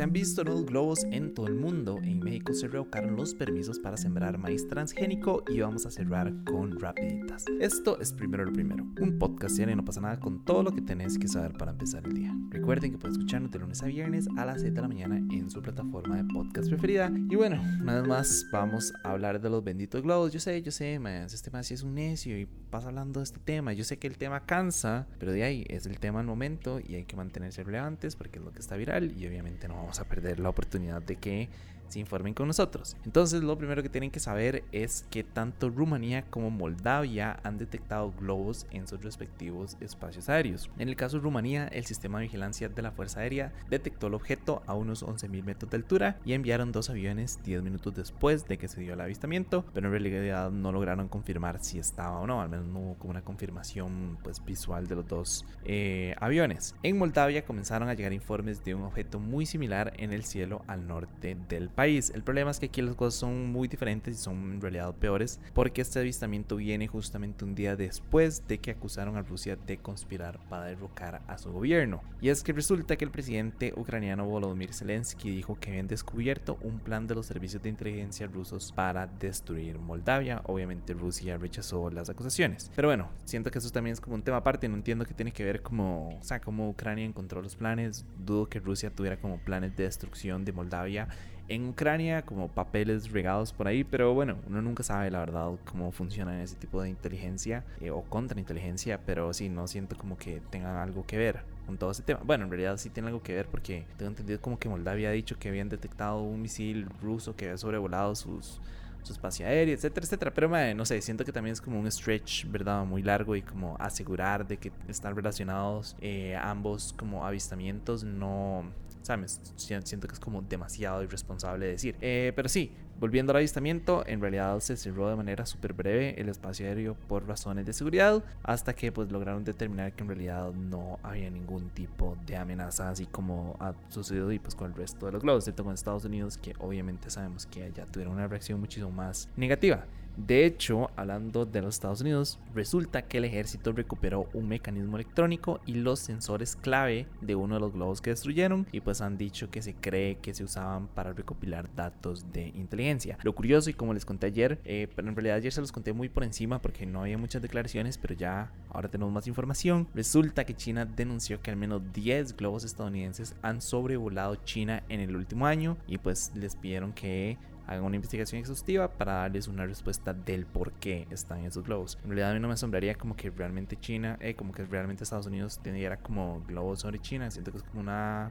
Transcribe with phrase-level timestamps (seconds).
[0.00, 1.98] Se han visto nuevos globos en todo el mundo.
[2.02, 6.80] En México se revocaron los permisos para sembrar maíz transgénico y vamos a cerrar con
[6.80, 7.44] rapiditas.
[7.60, 8.86] Esto es primero lo primero.
[8.98, 12.06] Un podcast y no pasa nada con todo lo que tenés que saber para empezar
[12.06, 12.34] el día.
[12.48, 15.50] Recuerden que pueden escucharnos de lunes a viernes a las 7 de la mañana en
[15.50, 17.12] su plataforma de podcast preferida.
[17.28, 20.32] Y bueno, vez más vamos a hablar de los benditos globos.
[20.32, 23.40] Yo sé, yo sé, más este más es un necio y pasa hablando de este
[23.40, 23.74] tema.
[23.74, 26.94] Yo sé que el tema cansa, pero de ahí es el tema al momento y
[26.94, 30.04] hay que mantenerse relevantes porque es lo que está viral y obviamente no vamos a
[30.04, 31.48] perder la oportunidad de que
[31.90, 32.96] se informen con nosotros.
[33.04, 38.12] Entonces lo primero que tienen que saber es que tanto Rumanía como Moldavia han detectado
[38.12, 40.70] globos en sus respectivos espacios aéreos.
[40.78, 44.14] En el caso de Rumanía, el sistema de vigilancia de la Fuerza Aérea detectó el
[44.14, 48.58] objeto a unos 11.000 metros de altura y enviaron dos aviones 10 minutos después de
[48.58, 52.40] que se dio el avistamiento, pero en realidad no lograron confirmar si estaba o no,
[52.40, 56.74] al menos no hubo como una confirmación pues, visual de los dos eh, aviones.
[56.82, 60.86] En Moldavia comenzaron a llegar informes de un objeto muy similar en el cielo al
[60.86, 62.12] norte del país país.
[62.14, 65.40] El problema es que aquí las cosas son muy diferentes y son en realidad peores
[65.54, 70.38] porque este avistamiento viene justamente un día después de que acusaron a Rusia de conspirar
[70.50, 72.02] para derrocar a su gobierno.
[72.20, 76.80] Y es que resulta que el presidente ucraniano Volodymyr Zelensky dijo que habían descubierto un
[76.80, 80.42] plan de los servicios de inteligencia rusos para destruir Moldavia.
[80.44, 82.70] Obviamente Rusia rechazó las acusaciones.
[82.76, 84.68] Pero bueno, siento que eso también es como un tema aparte.
[84.68, 88.04] No entiendo qué tiene que ver como, o sea, cómo Ucrania encontró los planes.
[88.18, 91.08] Dudo que Rusia tuviera como planes de destrucción de Moldavia
[91.50, 95.90] en Ucrania, como papeles regados por ahí, pero bueno, uno nunca sabe la verdad cómo
[95.90, 100.76] funciona ese tipo de inteligencia eh, o contrainteligencia, pero sí, no siento como que tengan
[100.76, 102.20] algo que ver con todo ese tema.
[102.22, 105.12] Bueno, en realidad sí tiene algo que ver porque tengo entendido como que Moldavia ha
[105.12, 108.60] dicho que habían detectado un misil ruso que había sobrevolado sus
[109.02, 110.34] su espacio aéreo, etcétera, etcétera.
[110.34, 112.84] Pero no sé, siento que también es como un stretch, ¿verdad?
[112.84, 118.64] Muy largo y como asegurar de que están relacionados eh, ambos como avistamientos, no,
[119.02, 119.40] ¿sabes?
[119.56, 121.96] Siento que es como demasiado irresponsable decir.
[122.00, 126.28] Eh, pero sí, volviendo al avistamiento, en realidad se cerró de manera súper breve el
[126.28, 130.98] espacio aéreo por razones de seguridad, hasta que pues lograron determinar que en realidad no
[131.02, 135.12] había ningún tipo de amenaza, así como ha sucedido y pues con el resto de
[135.12, 138.90] los globos, excepto con Estados Unidos, que obviamente sabemos que allá tuvieron una reacción muchísimo
[138.90, 139.86] más negativa.
[140.26, 145.60] De hecho, hablando de los Estados Unidos, resulta que el ejército recuperó un mecanismo electrónico
[145.64, 149.50] y los sensores clave de uno de los globos que destruyeron y pues han dicho
[149.50, 153.16] que se cree que se usaban para recopilar datos de inteligencia.
[153.22, 155.94] Lo curioso y como les conté ayer, eh, pero en realidad ayer se los conté
[155.94, 159.88] muy por encima porque no había muchas declaraciones, pero ya ahora tenemos más información.
[159.94, 165.16] Resulta que China denunció que al menos 10 globos estadounidenses han sobrevolado China en el
[165.16, 170.12] último año y pues les pidieron que hagan una investigación exhaustiva para darles una respuesta
[170.12, 171.98] del por qué están esos globos.
[172.02, 175.04] En realidad a mí no me asombraría como que realmente China, eh, como que realmente
[175.04, 177.30] Estados Unidos teniera como globos sobre China.
[177.30, 178.30] Siento que es como una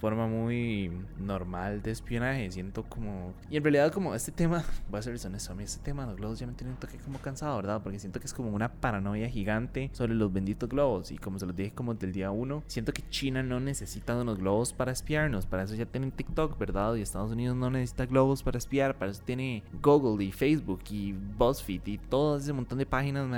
[0.00, 2.50] forma muy normal de espionaje.
[2.50, 3.32] Siento como.
[3.50, 6.08] Y en realidad, como este tema, voy a ser honesto, a mí este tema de
[6.08, 7.82] los globos ya me tiene un toque como cansado, ¿verdad?
[7.82, 11.10] Porque siento que es como una paranoia gigante sobre los benditos globos.
[11.10, 14.38] Y como se los dije como del día uno, siento que China no necesita unos
[14.38, 15.46] globos para espiarnos.
[15.46, 16.94] Para eso ya tienen TikTok, ¿verdad?
[16.94, 18.98] Y Estados Unidos no necesita globos para espiar.
[18.98, 23.28] Para eso tiene Google y Facebook y BuzzFeed y todo ese montón de páginas,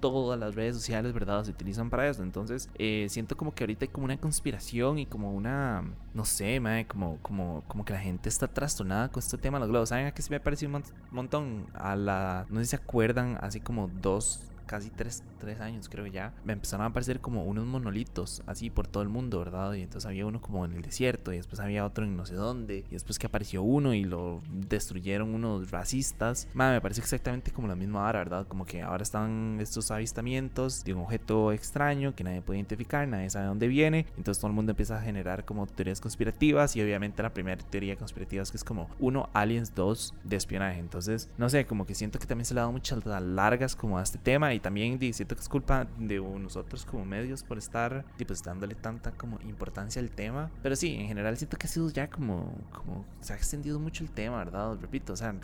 [0.00, 1.44] todas las redes sociales, ¿verdad?
[1.44, 2.22] Se utilizan para eso.
[2.22, 5.84] Entonces, eh, siento como que ahorita hay como una conspiración y como una,
[6.14, 9.60] no sé, mae, como, como, como que la gente está trastornada con este tema de
[9.60, 9.88] los globos.
[9.90, 11.66] ¿Saben a qué se me parecido un montón?
[11.74, 16.06] A la, no sé si se acuerdan, así como dos casi tres, tres años creo
[16.06, 19.72] ya, me empezaron a aparecer como unos monolitos así por todo el mundo, ¿verdad?
[19.72, 22.36] Y entonces había uno como en el desierto y después había otro en no sé
[22.36, 26.46] dónde y después que apareció uno y lo destruyeron unos racistas.
[26.54, 28.46] me parece exactamente como la misma hora, ¿verdad?
[28.46, 33.28] Como que ahora están estos avistamientos de un objeto extraño que nadie puede identificar, nadie
[33.28, 37.24] sabe dónde viene, entonces todo el mundo empieza a generar como teorías conspirativas y obviamente
[37.24, 40.78] la primera teoría conspirativa es que es como uno, aliens, dos, de espionaje.
[40.78, 43.98] Entonces, no sé, como que siento que también se le ha dado muchas largas como
[43.98, 48.04] a este tema y también siento que es culpa de nosotros como medios por estar
[48.26, 50.50] pues, dándole tanta como importancia al tema.
[50.62, 54.04] Pero sí, en general siento que ha sido ya como, como se ha extendido mucho
[54.04, 54.78] el tema, ¿verdad?
[54.80, 55.34] Repito, o sea,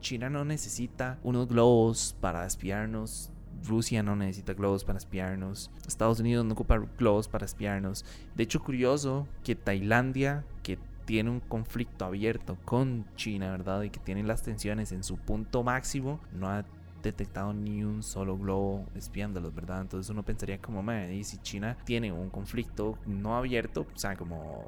[0.00, 3.30] China no necesita unos globos para espiarnos.
[3.66, 5.70] Rusia no necesita globos para espiarnos.
[5.86, 8.04] Estados Unidos no ocupa globos para espiarnos.
[8.34, 13.82] De hecho, curioso que Tailandia, que tiene un conflicto abierto con China, ¿verdad?
[13.82, 16.64] Y que tiene las tensiones en su punto máximo, no ha
[17.06, 19.80] detectado ni un solo globo espiándolos, ¿verdad?
[19.82, 24.64] Entonces uno pensaría como, y si China tiene un conflicto no abierto, o sea, como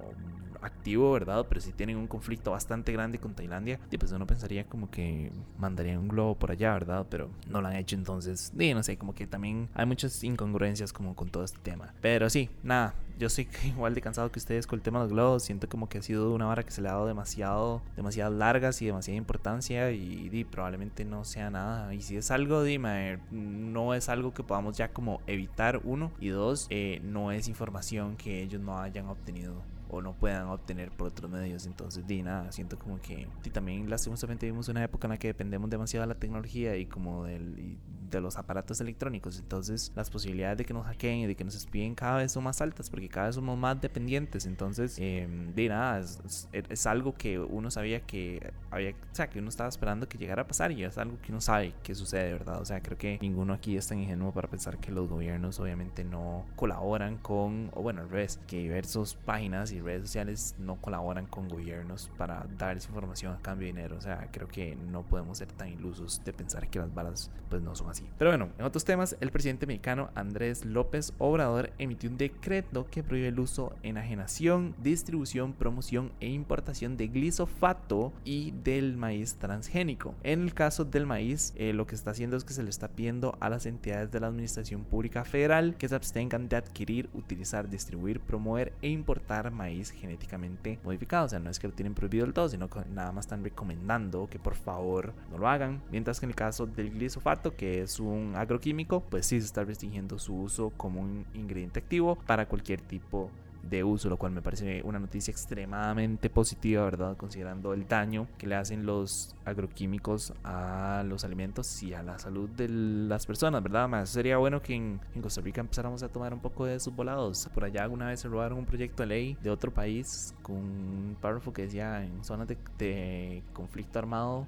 [0.63, 1.47] activo, ¿verdad?
[1.49, 5.33] Pero si tienen un conflicto bastante grande con Tailandia, y pues uno pensaría como que
[5.59, 7.07] mandarían un globo por allá, ¿verdad?
[7.11, 10.93] Pero no lo han hecho, entonces, y no sé, como que también hay muchas incongruencias
[10.93, 11.95] como con todo este tema.
[12.01, 15.13] Pero sí, nada, yo estoy igual de cansado que ustedes con el tema de los
[15.13, 15.43] globos.
[15.43, 18.81] Siento como que ha sido una vara que se le ha dado demasiado, demasiado largas
[18.81, 21.93] y demasiada importancia y, probablemente no sea nada.
[21.95, 26.13] Y si es algo, dime, no es algo que podamos ya como evitar, uno.
[26.21, 30.91] Y dos, eh, no es información que ellos no hayan obtenido o no puedan obtener
[30.91, 31.67] por otros medios.
[31.67, 35.29] Entonces, di nada, siento como que y también lastimosamente vivimos una época en la que
[35.29, 37.79] dependemos demasiado de la tecnología y como del,
[38.11, 39.39] de los aparatos electrónicos.
[39.39, 42.45] Entonces, las posibilidades de que nos hackeen y de que nos espíen cada vez son
[42.45, 44.47] más altas porque cada vez somos más dependientes.
[44.47, 49.39] Entonces, eh, di nada, es, es, algo que uno sabía que había, o sea, que
[49.39, 52.33] uno estaba esperando que llegara a pasar y es algo que uno sabe que sucede,
[52.33, 52.61] ¿verdad?
[52.61, 56.05] O sea, creo que ninguno aquí es tan ingenuo para pensar que los gobiernos obviamente
[56.05, 61.27] no colaboran con, o bueno, al revés, que diversas páginas y redes sociales no colaboran
[61.27, 63.97] con gobiernos para dar esa información a cambio de dinero.
[63.97, 67.63] O sea, creo que no podemos ser tan ilusos de pensar que las balas pues
[67.63, 67.98] no son así.
[68.19, 73.03] Pero bueno, en otros temas, el presidente mexicano Andrés López Obrador emitió un decreto que
[73.03, 80.15] prohíbe el uso, enajenación, distribución, promoción e importación de glisofato y del maíz transgénico.
[80.23, 82.89] En el caso del maíz, eh, lo que está haciendo es que se le está
[82.89, 87.69] pidiendo a las entidades de la Administración Pública Federal que se abstengan de adquirir, utilizar,
[87.69, 91.27] distribuir, promover e importar maíz genéticamente modificado.
[91.27, 93.45] O sea, no es que lo tienen prohibido del todo, sino que nada más están
[93.45, 95.83] recomendando que por favor no lo hagan.
[95.91, 99.65] Mientras que en el caso del glisofato, que es un agroquímico, pues sí se está
[99.65, 104.33] restringiendo su uso como un ingrediente activo para cualquier tipo de de uso, lo cual
[104.33, 107.17] me parece una noticia extremadamente positiva, ¿verdad?
[107.17, 112.49] Considerando el daño que le hacen los agroquímicos a los alimentos y a la salud
[112.51, 113.89] de las personas, ¿verdad?
[113.89, 117.49] Más sería bueno que en, Costa Rica empezáramos a tomar un poco de esos volados.
[117.53, 121.17] Por allá alguna vez se robaron un proyecto de ley de otro país con un
[121.21, 124.47] párrafo que decía en zonas de, conflicto armado.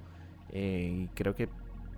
[0.52, 1.48] Eh, creo que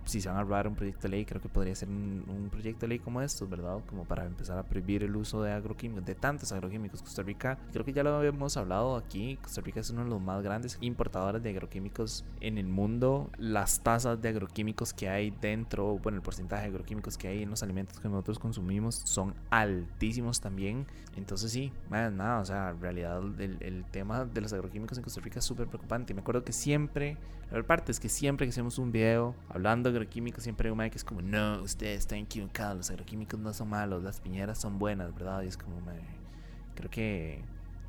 [0.05, 2.81] si se van a robar un proyecto de ley, creo que podría ser un, proyecto
[2.81, 3.79] de ley como estos, ¿verdad?
[3.87, 7.01] Como para empezar a prohibir el uso de agroquímicos, de tantos agroquímicos.
[7.01, 10.21] Costa Rica, creo que ya lo habíamos hablado aquí, Costa Rica es uno de los
[10.21, 13.29] más grandes importadores de agroquímicos en el mundo.
[13.37, 17.49] Las tasas de agroquímicos que hay dentro, bueno, el porcentaje de agroquímicos que hay en
[17.49, 20.85] los alimentos que nosotros consumimos son altísimos también.
[21.15, 25.21] Entonces sí, nada, o sea, en realidad el, el tema de los agroquímicos en Costa
[25.21, 26.13] Rica es súper preocupante.
[26.13, 27.17] Me acuerdo que siempre,
[27.51, 30.97] la parte es que siempre que hacemos un video hablando agroquímicos siempre hay un que
[30.97, 35.13] es como, no, ustedes están equivocados, los agroquímicos no son malos, las piñeras son buenas,
[35.13, 35.41] ¿verdad?
[35.43, 35.81] Y es como,
[36.75, 37.43] creo que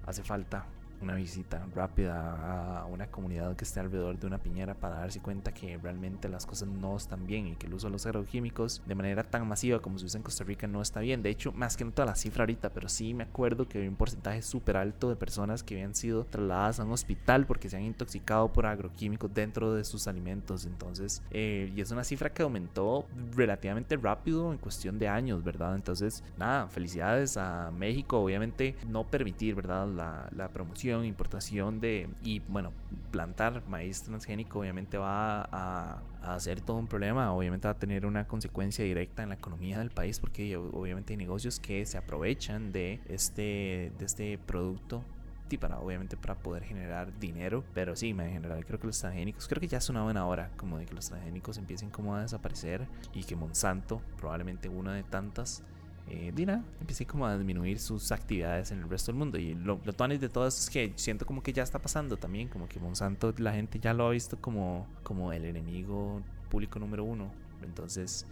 [0.06, 0.66] hace falta
[1.04, 5.52] una visita rápida a una comunidad que esté alrededor de una piñera para darse cuenta
[5.52, 8.94] que realmente las cosas no están bien y que el uso de los agroquímicos de
[8.94, 11.22] manera tan masiva como se usa en Costa Rica no está bien.
[11.22, 13.90] De hecho, más que no toda la cifra ahorita, pero sí me acuerdo que había
[13.90, 17.76] un porcentaje súper alto de personas que habían sido trasladadas a un hospital porque se
[17.76, 20.64] han intoxicado por agroquímicos dentro de sus alimentos.
[20.64, 23.06] Entonces, eh, y es una cifra que aumentó
[23.36, 25.74] relativamente rápido en cuestión de años, ¿verdad?
[25.74, 28.20] Entonces, nada, felicidades a México.
[28.20, 29.86] Obviamente, no permitir, ¿verdad?
[29.86, 32.72] La, la promoción importación de y bueno,
[33.10, 38.06] plantar maíz transgénico obviamente va a, a ser todo un problema, obviamente va a tener
[38.06, 42.70] una consecuencia directa en la economía del país porque obviamente hay negocios que se aprovechan
[42.72, 45.02] de este, de este producto
[45.50, 49.46] y para obviamente para poder generar dinero pero sí en general creo que los transgénicos
[49.46, 52.22] creo que ya es una buena hora como de que los transgénicos empiecen como a
[52.22, 55.62] desaparecer y que Monsanto probablemente una de tantas
[56.08, 59.38] eh, Dina empiece como a disminuir sus actividades en el resto del mundo.
[59.38, 62.48] Y lo, lo de todo esto es que siento como que ya está pasando también,
[62.48, 66.20] como que Monsanto la gente ya lo ha visto como, como el enemigo
[66.50, 67.30] público número uno.
[67.62, 68.26] Entonces,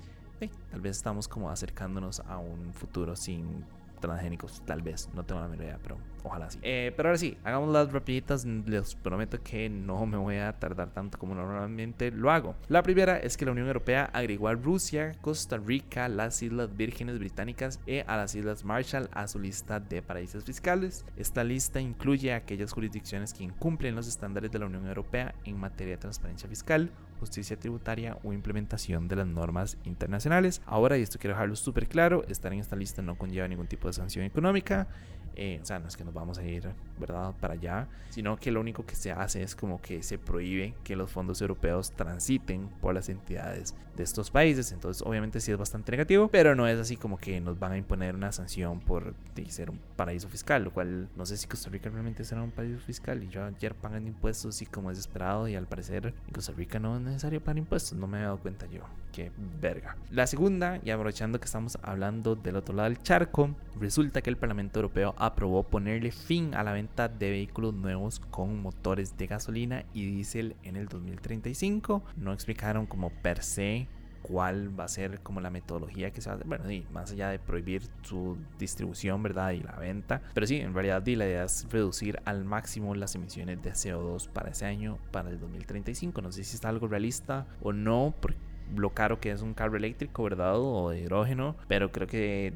[0.70, 3.64] tal vez estamos como acercándonos a un futuro sin
[4.02, 6.58] transgénicos, tal vez, no tengo la menor idea, pero ojalá sí.
[6.60, 10.90] Eh, pero ahora sí, hagamos las rapiditas, les prometo que no me voy a tardar
[10.90, 12.54] tanto como normalmente lo hago.
[12.68, 17.18] La primera es que la Unión Europea agregó a Rusia, Costa Rica, las Islas Vírgenes
[17.18, 21.06] Británicas y a las Islas Marshall a su lista de paraísos fiscales.
[21.16, 25.94] Esta lista incluye aquellas jurisdicciones que incumplen los estándares de la Unión Europea en materia
[25.94, 26.90] de transparencia fiscal,
[27.22, 30.60] justicia tributaria o implementación de las normas internacionales.
[30.66, 33.86] Ahora, y esto quiero dejarlo súper claro, estar en esta lista no conlleva ningún tipo
[33.86, 34.88] de sanción económica.
[35.36, 36.68] Eh, o sea, no es que nos vamos a ir,
[37.02, 40.74] ¿verdad?, para allá, sino que lo único que se hace es como que se prohíbe
[40.84, 44.72] que los fondos europeos transiten por las entidades de estos países.
[44.72, 47.76] Entonces, obviamente sí es bastante negativo, pero no es así como que nos van a
[47.76, 49.14] imponer una sanción por
[49.48, 52.80] ser un paraíso fiscal, lo cual no sé si Costa Rica realmente será un paraíso
[52.80, 56.52] fiscal y yo ayer pagan impuestos y como es esperado y al parecer en Costa
[56.52, 58.82] Rica no es necesario pagar impuestos, no me he dado cuenta yo.
[59.12, 59.30] Qué
[59.60, 59.96] verga.
[60.10, 64.38] La segunda, y aprovechando que estamos hablando del otro lado del charco, resulta que el
[64.38, 69.26] Parlamento Europeo aprobó ponerle fin a la venta venta de vehículos nuevos con motores de
[69.26, 72.02] gasolina y diésel en el 2035.
[72.18, 73.88] No explicaron como per se
[74.20, 76.46] cuál va a ser como la metodología que se va a hacer.
[76.46, 79.52] Bueno, sí, más allá de prohibir su distribución, ¿verdad?
[79.52, 80.20] Y la venta.
[80.34, 84.50] Pero sí, en realidad la idea es reducir al máximo las emisiones de CO2 para
[84.50, 86.20] ese año, para el 2035.
[86.20, 88.38] No sé si está algo realista o no, porque
[88.76, 90.56] lo caro que es un carro eléctrico, ¿verdad?
[90.56, 91.56] O de hidrógeno.
[91.68, 92.52] Pero creo que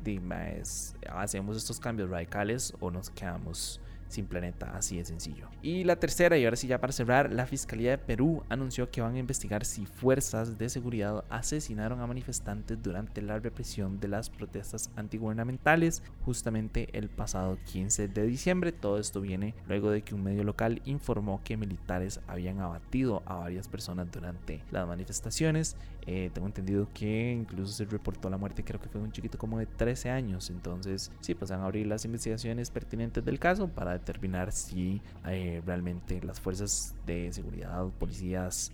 [0.61, 5.48] es, hacemos estos cambios radicales o nos quedamos sin planeta, así de sencillo.
[5.62, 9.00] Y la tercera, y ahora sí ya para cerrar, la Fiscalía de Perú anunció que
[9.00, 14.30] van a investigar si fuerzas de seguridad asesinaron a manifestantes durante la represión de las
[14.30, 18.72] protestas antigubernamentales justamente el pasado 15 de diciembre.
[18.72, 23.34] Todo esto viene luego de que un medio local informó que militares habían abatido a
[23.36, 25.76] varias personas durante las manifestaciones.
[26.06, 29.58] Eh, tengo entendido que incluso se reportó la muerte, creo que fue un chiquito como
[29.58, 30.50] de 13 años.
[30.50, 35.62] Entonces, sí, pues van a abrir las investigaciones pertinentes del caso para determinar si eh,
[35.65, 38.73] realmente las fuerzas de seguridad, policías,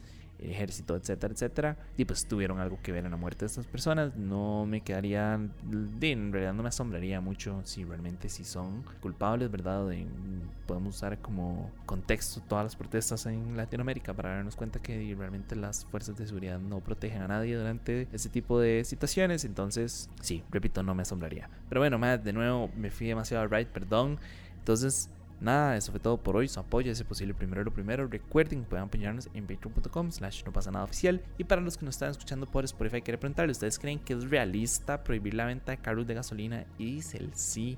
[0.50, 4.16] ejército, etcétera, etcétera, y pues tuvieron algo que ver en la muerte de estas personas.
[4.16, 9.88] No me quedaría, en realidad no me asombraría mucho si realmente si son culpables, ¿verdad?
[10.66, 15.84] podemos usar como contexto todas las protestas en Latinoamérica para darnos cuenta que realmente las
[15.86, 19.44] fuerzas de seguridad no protegen a nadie durante ese tipo de situaciones.
[19.44, 21.48] Entonces, sí, repito, no me asombraría.
[21.68, 24.18] Pero bueno, Matt, de nuevo me fui demasiado right, perdón.
[24.62, 26.46] Entonces, nada, eso fue todo por hoy.
[26.46, 28.06] Su apoyo es posible primero lo primero.
[28.06, 31.20] Recuerden que pueden apoyarnos en patreon.com slash no pasa nada oficial.
[31.36, 34.30] Y para los que nos están escuchando por Spotify, quiero preguntarle, ¿ustedes creen que es
[34.30, 37.76] realista prohibir la venta de carros de gasolina y el sí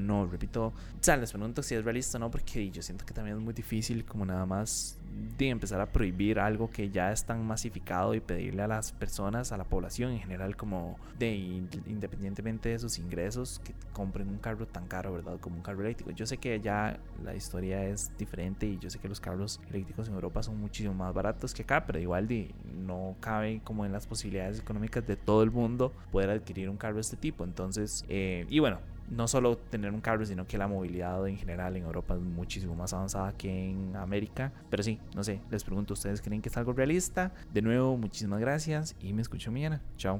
[0.00, 0.26] no?
[0.26, 3.36] Repito, o sea, les pregunto si es realista o no, porque yo siento que también
[3.36, 4.98] es muy difícil como nada más
[5.38, 9.52] de empezar a prohibir algo que ya es tan masificado y pedirle a las personas,
[9.52, 14.66] a la población en general, como de independientemente de sus ingresos, que compren un carro
[14.66, 15.38] tan caro, ¿verdad?
[15.40, 16.10] Como un carro eléctrico.
[16.10, 20.08] Yo sé que ya la historia es diferente y yo sé que los carros eléctricos
[20.08, 23.92] en Europa son muchísimo más baratos que acá, pero igual de, no cabe como en
[23.92, 27.44] las posibilidades económicas de todo el mundo poder adquirir un carro de este tipo.
[27.44, 31.76] Entonces, eh, y bueno, no solo tener un carro, sino que la movilidad en general
[31.76, 34.52] en Europa es muchísimo más avanzada que en América.
[34.70, 37.32] Pero sí, no sé, les pregunto, ¿ustedes creen que es algo realista?
[37.52, 39.82] De nuevo, muchísimas gracias y me escucho mañana.
[39.96, 40.18] Chao.